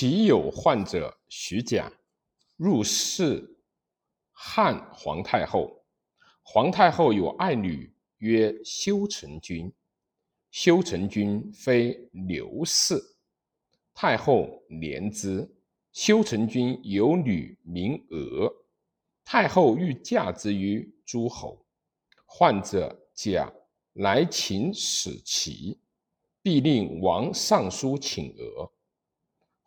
[0.00, 1.92] 其有患者徐甲
[2.56, 3.46] 入侍
[4.32, 5.84] 汉皇太后，
[6.42, 9.70] 皇太后有爱女曰修成君，
[10.50, 12.98] 修成君非刘氏，
[13.92, 15.46] 太后怜之。
[15.92, 18.50] 修成君有女名娥，
[19.22, 21.62] 太后欲嫁之于诸侯，
[22.24, 23.52] 患者甲
[23.92, 25.78] 来请使其，
[26.40, 28.72] 必令王上书请娥。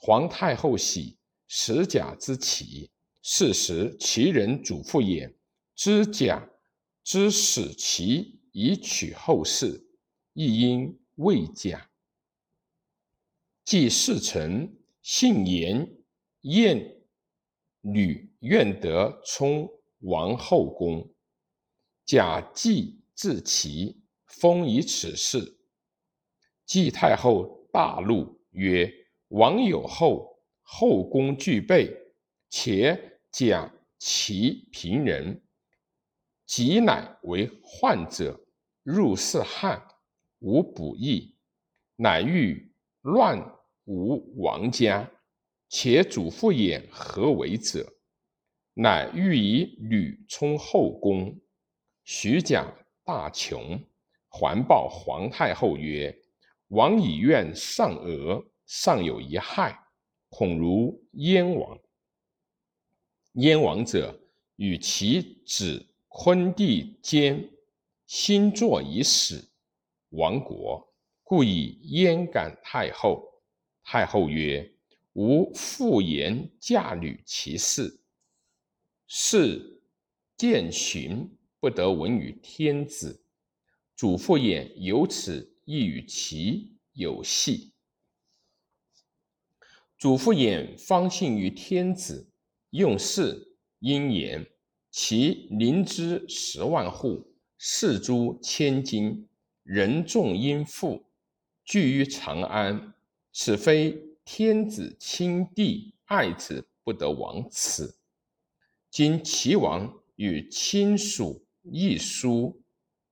[0.05, 1.17] 皇太后喜，
[1.47, 2.91] 使甲之齐。
[3.21, 5.33] 是时，其人祖父也，
[5.75, 6.45] 知甲
[7.05, 9.81] 之使其以取后事，
[10.33, 11.89] 亦因未甲。
[13.63, 15.89] 既事成，信言
[16.41, 16.97] 燕
[17.79, 21.09] 女愿得充王后宫。
[22.03, 25.57] 甲既至齐，封以此事。
[26.65, 28.93] 季太后大怒，曰。
[29.33, 31.91] 王有后，后宫具备，
[32.51, 35.41] 且假其平人，
[36.45, 38.39] 即乃为患者
[38.83, 39.83] 入侍汉，
[40.37, 41.35] 无补益，
[41.95, 43.43] 乃欲乱
[43.85, 45.09] 吴王家。
[45.67, 47.91] 且祖父偃何为者？
[48.75, 51.35] 乃欲以吕充后宫。
[52.03, 52.71] 徐贾
[53.03, 53.79] 大穷，
[54.29, 56.15] 还报皇太后曰
[56.69, 59.77] ：“王以愿上娥。”尚有一害，
[60.29, 61.79] 恐如燕王。
[63.33, 64.19] 燕王者，
[64.57, 67.49] 与其子昆弟兼，
[68.05, 69.51] 新作以死，
[70.09, 70.87] 亡国，
[71.23, 73.27] 故以燕感太后。
[73.83, 74.71] 太后曰
[75.13, 77.99] ：“吾复言嫁女其事，
[79.07, 79.81] 是
[80.37, 83.25] 见寻不得闻于天子。
[83.95, 87.72] 祖父偃由此亦与其有隙。”
[90.03, 92.29] 祖父偃方信于天子，
[92.71, 94.45] 用事因言，
[94.91, 97.25] 其邻之十万户，
[97.57, 99.29] 世诸千金，
[99.63, 101.05] 人众殷富，
[101.63, 102.93] 聚于长安。
[103.31, 107.97] 此非天子亲弟爱子不得亡此。
[108.91, 112.61] 今齐王与亲属议书，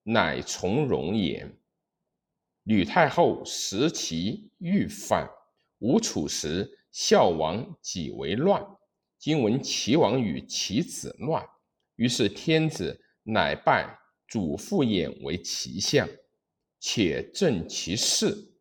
[0.04, 1.58] 乃从容言。
[2.64, 5.30] 吕太后识其欲反，
[5.80, 6.80] 吴楚时。
[6.92, 8.62] 孝王己为乱，
[9.18, 11.48] 今闻齐王与其子乱，
[11.96, 13.98] 于是天子乃拜
[14.28, 16.08] 祖父偃为齐相，
[16.80, 18.52] 且正其事。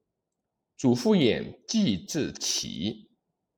[0.76, 3.10] 祖父偃既至齐，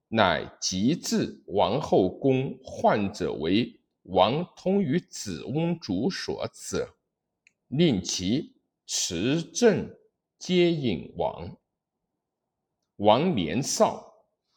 [0.08, 6.96] 乃即至王后宫，患者为王通于子翁主所者，
[7.68, 8.56] 令其
[8.86, 9.94] 持政
[10.38, 11.56] 皆引王。
[12.96, 14.11] 王年少。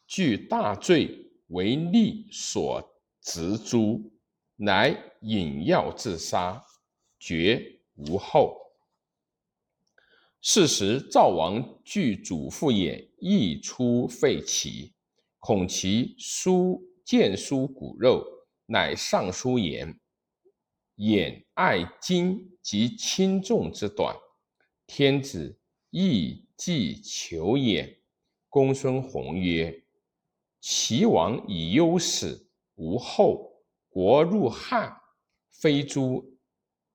[0.06, 2.80] 据大罪为利所
[3.20, 4.12] 执诛，
[4.54, 6.64] 乃引药自杀，
[7.18, 8.56] 绝无后。
[10.40, 14.94] 是时赵王惧祖父偃亦出废齐，
[15.40, 18.24] 恐其书见书骨肉，
[18.66, 19.98] 乃上书言：
[20.96, 24.16] 偃爱金及轻重之短，
[24.86, 25.58] 天子
[25.90, 28.00] 亦既求也。
[28.48, 29.82] 公孙弘曰。
[30.68, 35.00] 齐王以忧使无后，国入汉，
[35.48, 36.36] 非诸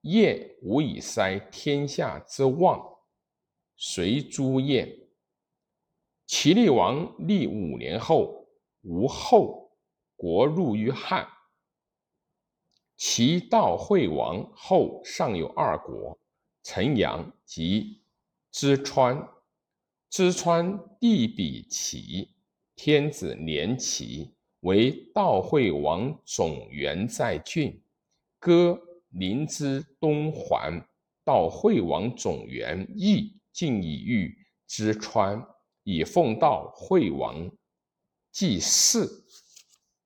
[0.02, 2.86] 燕无以塞天下之望，
[3.78, 5.08] 随诸燕。
[6.26, 8.46] 齐厉王立五年后，
[8.82, 9.72] 无后，
[10.18, 11.26] 国入于汉。
[12.98, 16.20] 齐悼惠王后尚有二国，
[16.62, 18.04] 陈阳及
[18.52, 19.30] 淄川。
[20.12, 22.36] 淄川地比齐。
[22.76, 27.82] 天子年齐，为悼惠王总元在郡，
[28.40, 30.82] 歌临淄东环。
[31.24, 34.36] 悼惠王总元义尽以御
[34.68, 35.40] 之川，
[35.84, 37.48] 以奉悼惠王
[38.32, 39.24] 祭祀。